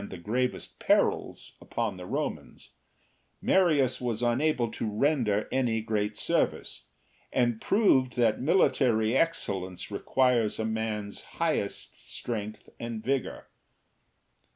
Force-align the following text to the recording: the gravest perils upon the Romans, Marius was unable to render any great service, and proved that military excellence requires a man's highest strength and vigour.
the 0.09 0.17
gravest 0.17 0.79
perils 0.79 1.55
upon 1.61 1.95
the 1.95 2.07
Romans, 2.07 2.69
Marius 3.39 4.01
was 4.01 4.23
unable 4.23 4.71
to 4.71 4.89
render 4.91 5.47
any 5.51 5.79
great 5.79 6.17
service, 6.17 6.87
and 7.31 7.61
proved 7.61 8.15
that 8.15 8.41
military 8.41 9.15
excellence 9.15 9.91
requires 9.91 10.57
a 10.57 10.65
man's 10.65 11.21
highest 11.37 12.01
strength 12.03 12.67
and 12.79 13.03
vigour. 13.03 13.45